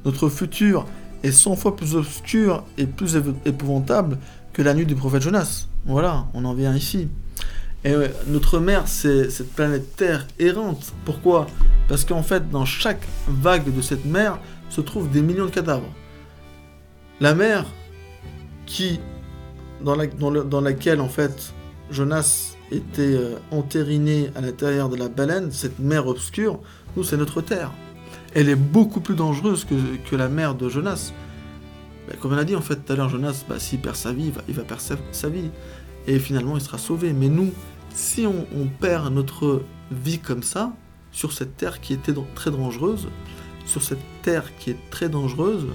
Notre 0.06 0.30
futur 0.30 0.86
est 1.24 1.32
100 1.32 1.56
fois 1.56 1.76
plus 1.76 1.96
obscur 1.96 2.64
et 2.78 2.86
plus 2.86 3.18
épouvantable 3.46 4.18
que 4.54 4.62
la 4.62 4.74
nuit 4.74 4.86
du 4.86 4.96
prophète 4.96 5.22
Jonas. 5.22 5.68
Voilà, 5.86 6.28
on 6.34 6.46
en 6.46 6.54
vient 6.54 6.76
ici. 6.76 7.10
Et 7.86 7.94
notre 8.28 8.60
mer, 8.60 8.88
c'est 8.88 9.30
cette 9.30 9.54
planète 9.54 9.96
Terre 9.96 10.28
errante. 10.38 10.94
Pourquoi? 11.06 11.48
Parce 11.88 12.04
qu'en 12.04 12.24
fait, 12.24 12.50
dans 12.50 12.66
chaque 12.66 13.08
vague 13.28 13.74
de 13.74 13.82
cette 13.82 14.06
mer 14.06 14.40
se 14.70 14.82
trouvent 14.82 15.10
des 15.10 15.22
millions 15.22 15.46
de 15.46 15.52
cadavres. 15.52 15.92
La 17.22 17.34
mer 17.34 17.66
qui, 18.66 19.00
dans, 19.84 19.96
laquelle 20.62 21.02
en 21.02 21.10
fait 21.10 21.54
Jonas 21.90 22.56
était 22.72 23.02
euh, 23.02 23.36
à 24.36 24.42
l'intérieur 24.42 24.90
de 24.90 24.96
la 24.96 25.10
baleine, 25.10 25.52
cette 25.52 25.80
mer 25.80 26.08
obscure, 26.08 26.60
nous 26.96 27.04
c'est 27.04 27.18
notre 27.18 27.42
terre. 27.42 27.72
Elle 28.36 28.50
est 28.50 28.56
beaucoup 28.56 29.02
plus 29.02 29.16
dangereuse 29.16 29.66
que, 29.66 30.16
la 30.16 30.30
mer 30.30 30.54
de 30.54 30.70
Jonas. 30.70 31.12
Ben, 32.08 32.16
comme 32.22 32.34
on 32.34 32.38
a 32.38 32.44
dit 32.44 32.56
en 32.56 32.62
fait 32.62 32.76
tout 32.76 32.94
à 32.94 32.96
l'heure, 32.96 33.10
Jonas, 33.10 33.44
bah, 33.50 33.56
s'il 33.58 33.80
perd 33.80 33.96
sa 33.96 34.14
vie, 34.14 34.32
il 34.48 34.54
va, 34.54 34.64
perdre 34.64 34.84
sa, 35.12 35.30
vie. 35.30 35.50
Et 36.10 36.18
finalement, 36.18 36.58
il 36.58 36.62
sera 36.62 36.80
sauvé. 36.80 37.14
Mais 37.14 37.30
nous, 37.30 37.54
si 37.94 38.26
on, 38.26 38.68
perd 38.80 39.14
notre 39.14 39.62
vie 39.92 40.18
comme 40.18 40.42
ça, 40.42 40.74
sur 41.12 41.32
cette 41.32 41.56
terre 41.56 41.82
qui 41.82 41.94
était 41.94 42.14
très 42.34 42.50
dangereuse, 42.50 43.08
sur 43.66 43.84
cette 43.84 44.02
terre 44.24 44.52
qui 44.58 44.72
est 44.72 44.90
très 44.90 45.08
dangereuse, 45.08 45.68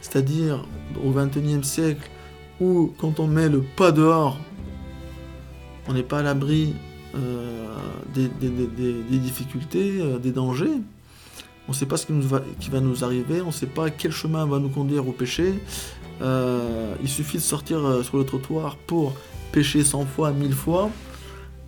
c'est-à-dire 0.00 0.64
au 1.04 1.10
XXIe 1.10 1.64
siècle, 1.64 2.08
où 2.60 2.94
quand 2.98 3.18
on 3.18 3.26
met 3.26 3.48
le 3.48 3.62
pas 3.62 3.90
dehors, 3.90 4.38
on 5.88 5.94
n'est 5.94 6.04
pas 6.04 6.20
à 6.20 6.22
l'abri 6.22 6.74
euh, 7.16 7.74
des, 8.14 8.28
difficultés, 9.18 10.00
euh, 10.00 10.18
des 10.18 10.30
dangers. 10.30 10.78
On 11.66 11.72
ne 11.72 11.76
sait 11.76 11.86
pas 11.86 11.96
ce 11.96 12.06
qui, 12.06 12.12
nous 12.12 12.22
va, 12.22 12.40
nous 12.80 13.02
arriver, 13.02 13.40
on 13.40 13.46
ne 13.46 13.52
sait 13.52 13.66
pas 13.66 13.90
quel 13.90 14.12
chemin 14.12 14.46
va 14.46 14.60
nous 14.60 14.68
conduire 14.68 15.08
au 15.08 15.12
péché. 15.12 15.54
Euh, 16.20 16.94
il 17.02 17.08
suffit 17.08 17.38
de 17.38 17.42
sortir 17.42 18.04
sur 18.04 18.16
le 18.16 18.24
trottoir 18.24 18.76
pour 18.76 19.14
pécher 19.52 19.84
100 19.84 20.06
fois, 20.06 20.32
1000 20.32 20.52
fois. 20.52 20.90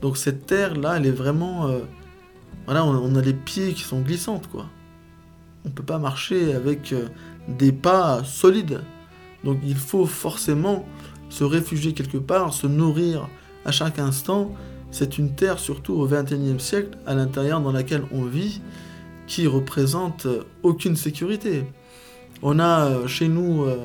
Donc 0.00 0.17
cette 0.17 0.47
terre-là, 0.47 0.97
elle 0.97 1.07
est 1.07 1.12
vraiment... 1.12 1.71
voilà, 2.67 2.85
on, 2.85 3.14
a 3.14 3.21
les 3.21 3.33
pieds 3.33 3.73
qui 3.73 3.83
sont 3.83 4.00
glissantes, 4.00 4.49
quoi. 4.50 4.67
On 5.64 5.71
peut 5.71 5.83
pas 5.83 5.99
marcher 5.99 6.55
avec 6.55 6.95
des 7.49 7.73
pas 7.73 8.23
solides. 8.25 8.81
Donc 9.45 9.59
il 9.64 9.76
faut 9.76 10.07
forcément 10.07 10.85
se 11.31 11.45
réfugier 11.45 11.93
quelque 11.93 12.19
part, 12.19 12.53
se 12.53 12.67
nourrir 12.67 13.29
à 13.64 13.73
chaque 13.73 13.99
instant, 13.99 14.53
c'est 14.95 15.19
une 15.19 15.35
terre, 15.35 15.59
surtout 15.59 15.95
au 15.95 16.07
XXIe 16.07 16.61
siècle, 16.61 16.97
à 17.05 17.14
l'intérieur 17.14 17.61
dans 17.61 17.73
laquelle 17.73 18.05
on 18.12 18.23
vit, 18.23 18.61
qui 19.26 19.47
représente 19.49 20.29
aucune 20.62 20.95
sécurité. 20.95 21.64
On 22.43 22.61
a 22.61 22.87
euh, 22.87 23.07
chez 23.09 23.26
nous 23.26 23.64
euh, 23.64 23.76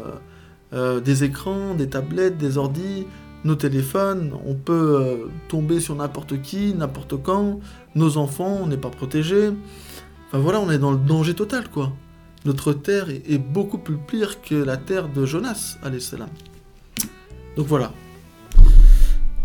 euh, 0.73 0.99
des 0.99 1.23
écrans, 1.23 1.73
des 1.73 1.89
tablettes, 1.89 2.37
des 2.37 2.59
ordis, 2.59 3.07
nos 3.45 3.55
téléphones, 3.55 4.33
on 4.45 4.53
peut 4.53 5.29
tomber 5.47 5.79
sur 5.79 5.95
n'importe 5.95 6.41
qui, 6.41 6.73
n'importe 6.73 7.21
quand, 7.21 7.59
nos 7.95 8.17
enfants, 8.17 8.59
on 8.63 8.67
n'est 8.67 8.77
pas 8.77 8.89
protégés. 8.89 9.51
Enfin 10.27 10.39
voilà, 10.39 10.59
on 10.59 10.69
est 10.69 10.77
dans 10.77 10.91
le 10.91 10.97
danger 10.97 11.33
total, 11.33 11.69
quoi. 11.69 11.93
Notre 12.45 12.73
terre 12.73 13.09
est, 13.09 13.37
beaucoup 13.37 13.77
plus 13.77 13.97
pire 13.97 14.41
que 14.41 14.55
la 14.55 14.77
terre 14.77 15.09
de 15.09 15.25
Jonas, 15.25 15.77
salam. 15.99 16.29
Donc 17.57 17.67
voilà, 17.67 17.91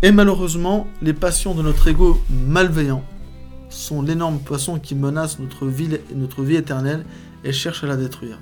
et 0.01 0.11
malheureusement, 0.11 0.85
les 1.01 1.13
passions 1.13 1.55
de 1.55 1.63
notre 1.63 1.87
ego 1.87 2.21
malveillant 2.29 3.03
sont 3.69 4.01
l'énorme 4.01 4.39
poisson 4.39 4.77
qui 4.77 4.93
menace 4.93 5.39
notre 5.39 5.65
vie, 5.65 5.89
notre 6.13 6.43
vie 6.43 6.57
éternelle 6.57 7.05
et 7.43 7.51
cherche 7.51 7.83
à 7.83 7.87
la 7.87 7.95
détruire. 7.95 8.37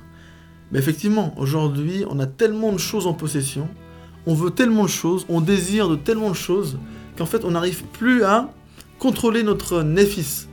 Mais 0.72 0.80
effectivement, 0.80 1.34
aujourd'hui, 1.38 2.04
on 2.10 2.20
a 2.20 2.26
tellement 2.26 2.74
de 2.74 2.80
choses 2.80 3.08
en 3.08 3.14
possession, 3.14 3.70
on 4.26 4.34
veut 4.34 4.52
tellement 4.52 4.84
de 4.84 4.90
choses, 4.90 5.26
on 5.30 5.42
désire 5.42 5.90
de 5.90 5.96
tellement 5.96 6.30
de 6.30 6.36
choses, 6.36 6.78
qu'en 7.18 7.26
fait, 7.26 7.46
on 7.46 7.52
n'arrive 7.52 7.84
plus 7.86 8.24
à 8.24 8.52
contrôler 9.00 9.44
notre 9.44 9.84
nefis. 9.84 10.48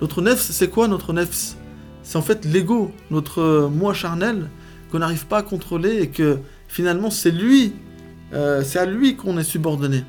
Notre 0.00 0.22
nefs, 0.22 0.40
c'est 0.40 0.68
quoi 0.68 0.88
notre 0.88 1.12
nefs? 1.12 1.56
C'est 2.02 2.16
en 2.16 2.22
fait 2.22 2.44
l'ego, 2.44 2.92
notre 3.10 3.68
moi 3.72 3.92
charnel, 3.92 4.48
qu'on 4.90 5.00
n'arrive 5.00 5.26
pas 5.26 5.38
à 5.38 5.42
contrôler 5.42 6.00
et 6.00 6.08
que 6.08 6.38
finalement, 6.68 7.10
c'est 7.10 7.30
lui, 7.30 7.72
euh, 8.32 8.62
c'est 8.62 8.78
à 8.78 8.86
lui 8.86 9.16
qu'on 9.16 9.38
est 9.38 9.44
subordonné. 9.44 10.04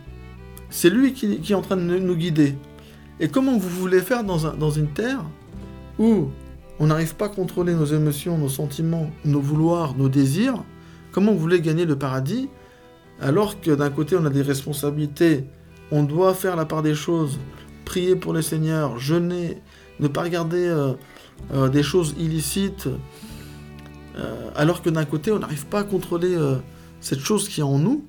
C'est 0.70 0.89
lui 0.89 1.13
qui, 1.13 1.39
est 1.50 1.56
en 1.56 1.62
train 1.62 1.77
de 1.77 1.82
nous 1.82 2.15
guider. 2.15 2.56
Et 3.20 3.29
comment 3.29 3.58
vous 3.58 3.70
voulez 3.70 4.01
faire 4.01 4.24
dans, 4.24 4.70
une 4.70 4.89
terre 4.89 5.24
où 5.98 6.27
on 6.79 6.88
n'arrive 6.88 7.15
pas 7.15 7.25
à 7.25 7.29
contrôler 7.29 7.74
nos 7.74 7.86
émotions, 7.86 8.38
nos 8.38 8.50
sentiments, 8.50 9.10
nos 9.25 9.39
vouloirs, 9.39 9.96
nos 9.98 10.10
désirs? 10.10 10.63
Comment 11.12 11.32
vous 11.32 11.39
voulez 11.39 11.62
gagner 11.62 11.86
le 11.86 11.98
paradis? 11.98 12.50
Alors 13.21 13.59
que 13.62 13.71
d'un 13.71 13.89
côté 13.89 14.15
on 14.15 14.25
a 14.25 14.29
des 14.29 14.41
responsabilités, 14.41 15.45
on 15.91 16.03
doit 16.03 16.33
faire 16.33 16.55
la 16.55 16.65
part 16.65 16.83
des 16.83 16.95
choses, 16.95 17.39
prier 17.86 18.15
pour 18.15 18.33
les 18.33 18.41
seigneurs, 18.41 19.00
jeûner, 19.00 19.62
ne 20.00 20.07
pas 20.07 20.24
regarder 20.24 20.65
euh, 20.67 20.93
euh, 21.53 21.69
des 21.69 21.83
choses 21.83 22.15
illicites, 22.19 22.88
euh, 24.17 24.50
alors 24.55 24.81
que 24.81 24.89
d'un 24.89 25.05
côté 25.05 25.31
on 25.31 25.39
n'arrive 25.39 25.65
pas 25.67 25.79
à 25.79 25.83
contrôler 25.83 26.36
cette 27.00 27.19
chose 27.19 27.47
qui 27.47 27.62
est 27.62 27.63
en 27.63 27.79
nous. 27.79 28.03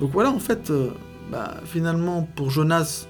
Donc 0.00 0.10
voilà 0.10 0.30
en 0.30 0.38
fait 0.38 0.72
bah, 1.30 1.58
finalement, 1.64 2.28
pour 2.34 2.50
Jonas, 2.50 3.06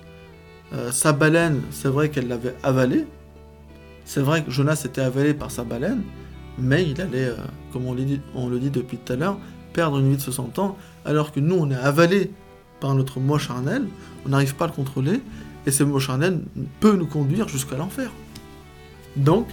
sa 0.91 1.13
baleine, 1.13 1.63
c'est 1.71 1.89
vrai 1.89 2.11
qu'elle 2.11 2.29
l'avait 2.29 2.55
avalé. 2.63 3.07
C'est 4.05 4.21
vrai 4.21 4.45
que 4.45 4.51
Jonas 4.51 4.83
était 4.85 5.01
avalé 5.01 5.35
par 5.35 5.51
sa 5.51 5.65
baleine, 5.65 6.03
mais 6.59 6.85
il 6.89 7.01
allait, 7.01 7.31
comme 7.73 7.87
on, 7.87 7.95
le 7.95 8.59
dit 8.59 8.71
depuis 8.71 8.99
tout 8.99 9.13
à 9.13 9.17
l'heure, 9.17 9.39
perdre 9.73 9.99
une 9.99 10.11
vie 10.11 10.17
de 10.17 10.23
60 10.23 10.59
ans, 10.59 10.77
alors 11.05 11.33
que 11.33 11.41
nous, 11.41 11.57
on 11.57 11.71
est 11.71 11.77
avalé 11.77 12.31
par 12.81 12.95
notre 12.95 13.21
moi 13.21 13.39
charnel, 13.39 13.87
on 14.27 14.31
n'arrive 14.31 14.55
pas 14.55 14.65
à 14.65 14.69
le 14.69 14.75
contrôler, 14.75 15.21
et 15.67 15.71
ce 15.71 15.85
moi 15.85 16.01
charnel 16.01 16.41
peut 16.81 16.97
nous 16.97 17.07
conduire 17.07 17.49
jusqu'à 17.49 17.77
l'enfer. 17.77 18.11
Donc, 19.17 19.47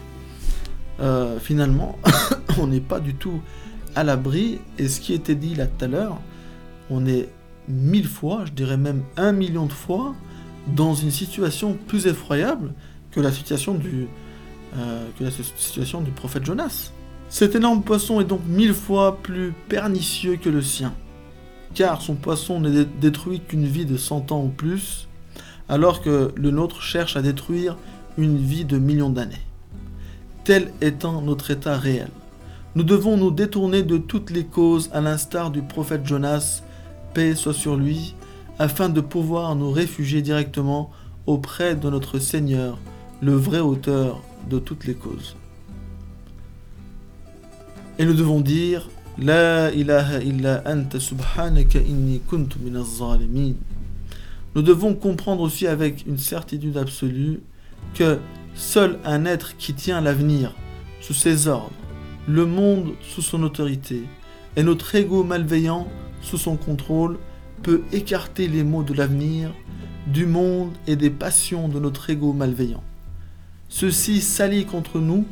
euh, 1.00 1.40
finalement, 1.40 1.98
on 2.60 2.68
n'est 2.68 2.82
pas 2.82 3.00
du 3.00 3.16
tout 3.16 3.42
à 3.96 4.04
l'abri, 4.04 4.60
et 4.78 4.88
ce 4.88 5.00
qui 5.00 5.14
était 5.14 5.36
dit 5.36 5.56
là 5.56 5.68
tout 5.68 5.86
à 5.86 5.88
l'heure, 5.88 6.18
on 6.90 7.06
est 7.06 7.30
mille 7.68 8.08
fois, 8.08 8.46
je 8.46 8.52
dirais 8.52 8.78
même 8.78 9.04
un 9.18 9.32
million 9.32 9.66
de 9.66 9.74
fois, 9.74 10.16
dans 10.68 10.94
une 10.94 11.12
situation 11.12 11.78
plus 11.88 12.08
effroyable 12.08 12.74
que 13.12 13.20
la 13.22 13.32
situation 13.32 13.74
du, 13.74 14.08
euh, 14.78 15.08
que 15.18 15.24
la 15.24 15.32
situation 15.32 16.02
du 16.02 16.12
prophète 16.12 16.46
Jonas. 16.46 16.92
Cet 17.30 17.56
énorme 17.56 17.84
poisson 17.84 18.22
est 18.22 18.26
donc 18.26 18.42
mille 18.48 18.74
fois 18.74 19.18
plus 19.22 19.54
pernicieux 19.68 20.38
que 20.38 20.50
le 20.50 20.62
sien. 20.62 20.94
car 21.74 22.02
son 22.02 22.16
poisson 22.16 22.60
ne 22.60 22.84
détruit 22.84 23.40
qu'une 23.40 23.66
vie 23.66 23.86
de 23.86 23.98
100 23.98 24.32
ans 24.32 24.44
ou 24.44 24.48
plus, 24.48 25.08
alors 25.70 26.02
que 26.02 26.32
le 26.36 26.50
nôtre 26.50 26.82
cherche 26.82 27.16
à 27.16 27.22
détruire 27.22 27.78
une 28.18 28.38
vie 28.38 28.66
de 28.66 28.80
millions 28.80 29.12
d'années. 29.12 29.46
Tel 30.44 30.72
étant 30.82 31.22
notre 31.22 31.52
état 31.52 31.78
réel. 31.78 32.10
Nous 32.76 32.84
devons 32.84 33.16
nous 33.18 33.30
détourner 33.30 33.84
de 33.84 33.98
toutes 33.98 34.32
les 34.32 34.46
causes 34.46 34.90
à 34.92 35.02
l'instar 35.02 35.52
du 35.52 35.62
prophète 35.62 36.06
Jonas, 36.06 36.64
paix 37.14 37.36
soit 37.36 37.54
sur 37.54 37.76
lui, 37.76 38.16
afin 38.58 38.90
de 38.90 39.02
pouvoir 39.02 39.56
nous 39.56 39.72
réfugier 39.72 40.24
directement 40.24 40.90
auprès 41.28 41.76
de 41.76 41.90
notre 41.90 42.18
Seigneur, 42.18 42.80
le 43.22 43.34
vrai 43.34 43.60
auteur 43.60 44.22
de 44.50 44.58
toutes 44.58 44.86
les 44.86 44.96
causes. 44.96 45.36
Et 48.00 48.06
nous 48.06 48.14
devons 48.14 48.42
dire 48.42 48.90
La 49.18 49.72
ilaha 49.72 50.20
illa 50.20 50.62
anta 50.66 51.00
subhanaka 51.00 51.80
inni 51.80 52.20
kuntu 52.20 52.60
zalimin. 52.84 53.56
Nous 54.56 54.62
devons 54.62 54.94
comprendre 54.94 55.42
aussi 55.42 55.66
avec 55.66 56.06
une 56.06 56.20
certitude 56.20 56.78
absolue 56.78 57.42
que 57.96 58.20
seul 58.54 59.00
un 59.04 59.26
être 59.26 59.58
qui 59.58 59.74
tient 59.74 60.02
l'avenir 60.02 60.54
sous 61.02 61.16
ses 61.16 61.48
ordres, 61.48 61.72
le 62.28 62.46
monde 62.46 62.94
sous 63.02 63.22
son 63.24 63.42
autorité 63.42 64.04
et 64.56 64.64
notre 64.64 64.94
ego 64.94 65.24
malveillant 65.24 65.88
sous 66.22 66.38
son 66.38 66.56
contrôle 66.56 67.18
peut 67.64 67.82
écarter 67.92 68.48
les 68.48 68.64
maux 68.64 68.84
de 68.84 68.94
l'avenir, 68.94 69.54
du 70.06 70.26
monde 70.26 70.72
et 70.86 70.96
des 70.96 71.10
passions 71.10 71.68
de 71.68 71.80
notre 71.80 72.10
ego 72.10 72.34
malveillant. 72.34 72.84
Ceci 73.70 74.22
s'allie 74.22 74.66
contre 74.66 75.00
nous, 75.00 75.26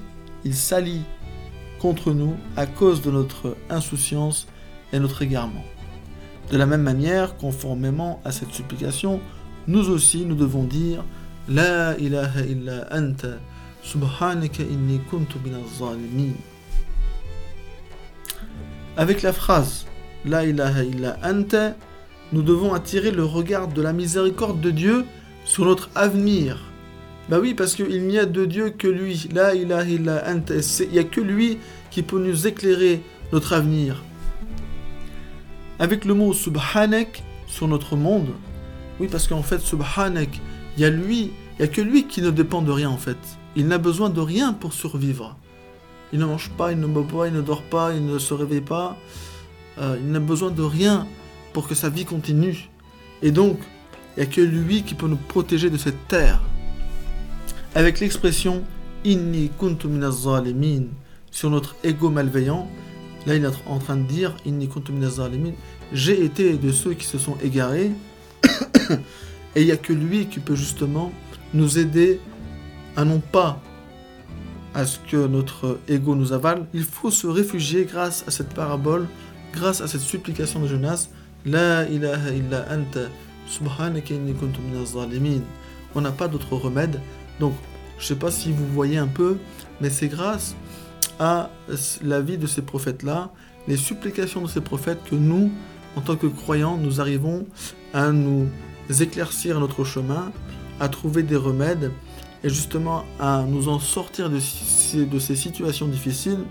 il 0.44 0.56
s'allie 0.56 1.02
contre 1.86 2.14
nous 2.14 2.36
à 2.58 2.66
cause 2.66 3.04
de 3.04 3.12
notre 3.12 3.56
insouciance 3.70 4.48
et 4.92 4.98
notre 4.98 5.22
égarement. 5.22 5.64
De 6.52 6.58
la 6.58 6.66
même 6.66 6.82
manière, 6.82 7.38
conformément 7.38 8.20
à 8.26 8.32
cette 8.32 8.52
supplication, 8.54 9.22
nous 9.68 9.92
aussi 9.92 10.26
nous 10.26 10.34
devons 10.34 10.64
dire 10.64 11.04
La 11.48 11.96
ilaha 12.00 12.42
illa 12.42 12.88
anta 12.92 13.38
subhanaka 13.84 14.64
inni 14.64 15.00
kuntu 15.12 15.38
zalimin. 15.78 16.34
Avec 18.98 19.22
la 19.22 19.32
phrase 19.32 19.86
La 20.26 20.44
ilaha 20.44 20.84
illa 20.84 21.18
anta, 21.24 21.76
nous 22.34 22.42
devons 22.42 22.74
attirer 22.74 23.12
le 23.12 23.26
regard 23.26 23.68
de 23.68 23.84
la 23.84 23.94
miséricorde 23.94 24.60
de 24.60 24.72
Dieu 24.72 25.06
sur 25.44 25.66
notre 25.66 25.92
avenir 25.94 26.58
bah 27.30 27.40
oui, 27.42 27.56
parce 27.56 27.74
qu'il 27.74 28.06
n'y 28.06 28.20
a 28.20 28.26
de 28.26 28.46
Dieu 28.46 28.70
que 28.70 28.88
lui. 28.88 29.28
La 29.34 29.56
ilaha 29.56 29.86
illa 29.86 30.24
anta. 30.28 30.54
Il 30.82 30.90
n'y 30.92 31.00
a 31.00 31.04
que 31.04 31.22
lui 31.22 31.58
qui 31.90 32.04
peut 32.04 32.20
nous 32.20 32.46
éclairer 32.46 33.02
notre 33.34 33.54
avenir. 33.54 34.04
Avec 35.80 36.06
le 36.06 36.14
mot 36.14 36.34
subhanak 36.34 37.24
sur 37.48 37.68
notre 37.68 37.96
monde, 37.96 38.30
oui, 39.00 39.08
parce 39.12 39.28
qu'en 39.28 39.42
fait, 39.42 39.60
subhanak, 39.60 40.40
il 40.78 40.82
y 40.84 40.86
a 40.86 40.90
lui, 40.90 41.32
il 41.58 41.62
n'y 41.62 41.66
a 41.66 41.68
que 41.68 41.82
lui 41.82 42.06
qui 42.06 42.22
ne 42.22 42.30
dépend 42.30 42.62
de 42.62 42.72
rien 42.72 42.90
en 42.90 42.98
fait. 42.98 43.18
Il 43.56 43.68
n'a 43.68 43.78
besoin 43.78 44.10
de 44.10 44.22
rien 44.22 44.54
pour 44.54 44.74
survivre. 44.74 45.36
Il 46.14 46.20
ne 46.20 46.26
mange 46.26 46.52
pas, 46.52 46.72
il 46.72 46.80
ne 46.80 46.86
boit 46.86 47.08
pas, 47.08 47.28
il 47.28 47.34
ne 47.34 47.42
dort 47.42 47.64
pas, 47.64 47.94
il 47.94 48.06
ne 48.06 48.20
se 48.20 48.34
réveille 48.34 48.62
pas. 48.62 48.98
Euh, 49.80 49.98
il 50.00 50.12
n'a 50.12 50.20
besoin 50.20 50.52
de 50.52 50.62
rien 50.62 51.08
pour 51.54 51.68
que 51.68 51.76
sa 51.76 51.90
vie 51.90 52.06
continue. 52.06 52.70
Et 53.24 53.32
donc, 53.32 53.58
il 54.16 54.22
n'y 54.22 54.30
a 54.30 54.32
que 54.32 54.42
lui 54.42 54.84
qui 54.84 54.94
peut 54.94 55.08
nous 55.08 55.18
protéger 55.18 55.70
de 55.70 55.78
cette 55.78 56.08
terre 56.08 56.40
avec 57.76 58.00
l'expression 58.00 58.64
Inni 59.04 59.52
kuntu 59.60 59.88
zalimin 60.10 60.86
sur 61.30 61.52
notre 61.52 61.76
ego 61.84 62.10
malveillant. 62.10 62.68
Là, 63.28 63.36
il 63.36 63.44
est 63.44 63.50
en 63.68 63.78
train 63.78 63.98
de 63.98 64.08
dire 64.08 64.36
Inni 64.46 64.68
kuntu 64.68 64.94
zalimin 65.04 65.52
j'ai 65.94 66.24
été 66.24 66.54
de 66.58 66.72
ceux 66.72 66.94
qui 66.94 67.06
se 67.06 67.20
sont 67.20 67.38
égarés. 67.44 67.92
Et 69.56 69.62
il 69.62 69.66
n'y 69.66 69.72
a 69.72 69.78
que 69.78 69.94
lui 69.94 70.26
qui 70.26 70.40
peut 70.40 70.56
justement 70.56 71.12
nous 71.54 71.78
aider 71.78 72.20
à 72.96 73.06
non 73.06 73.20
pas 73.20 73.62
à 74.74 74.86
ce 74.86 74.98
que 75.00 75.28
notre 75.28 75.80
ego 75.88 76.16
nous 76.16 76.34
avale. 76.34 76.66
Il 76.74 76.84
faut 76.84 77.12
se 77.12 77.28
réfugier 77.28 77.86
grâce 77.86 78.26
à 78.28 78.32
cette 78.32 78.54
parabole, 78.54 79.08
grâce 79.54 79.82
à 79.82 79.88
cette 79.88 80.02
supplication 80.02 80.60
de 80.62 80.68
Jonas. 80.68 81.10
La 81.46 81.88
ilaha 81.88 82.32
illa 82.32 82.66
anta 82.72 83.08
subhanaka 83.48 84.14
inni 84.16 84.34
kuntu 84.34 84.60
zalimin. 84.86 85.42
On 85.94 86.02
n'a 86.02 86.12
pas 86.12 86.28
d'autre 86.28 86.56
remède 86.56 87.00
donc, 87.40 87.54
je 87.98 88.04
ne 88.04 88.08
sais 88.08 88.16
pas 88.16 88.32
si 88.32 88.52
vous 88.52 88.68
voyez 88.68 88.98
un 88.98 89.08
peu, 89.08 89.38
mais 89.82 89.90
c'est 89.90 90.08
grâce 90.08 90.56
à 91.20 91.50
la 92.04 92.22
vie 92.22 92.38
de 92.38 92.48
ces 92.48 92.62
prophètes-là, 92.62 93.32
les 93.68 93.78
supplications 93.78 94.42
de 94.42 94.48
ces 94.48 94.62
prophètes, 94.62 95.00
que 95.10 95.16
nous, 95.16 95.52
en 95.96 96.02
tant 96.02 96.16
que 96.16 96.28
croyants, 96.28 96.78
nous 96.78 97.02
arrivons 97.02 97.46
à 97.94 98.12
nous 98.12 98.48
éclaircir 99.00 99.60
notre 99.60 99.84
chemin, 99.84 100.32
à 100.80 100.90
trouver 100.90 101.24
des 101.24 101.36
remèdes 101.36 101.92
et 102.44 102.50
justement 102.50 103.06
à 103.20 103.44
nous 103.48 103.70
en 103.70 103.80
sortir 103.80 104.30
de, 104.30 104.40
ces 104.40 105.36
situations 105.36 105.88
difficiles. 105.88 106.44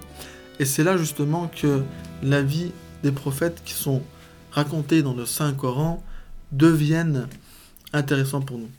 Et 0.58 0.64
c'est 0.64 0.82
là 0.82 0.96
justement 0.96 1.48
que 1.48 1.82
la 2.22 2.42
vie 2.42 2.72
des 3.02 3.12
prophètes 3.12 3.62
qui 3.64 3.74
sont 3.74 4.02
racontées 4.50 5.02
dans 5.02 5.14
le 5.14 5.26
Saint-Coran 5.26 6.02
deviennent 6.52 7.28
intéressantes 7.92 8.46
pour 8.46 8.58
nous. 8.58 8.70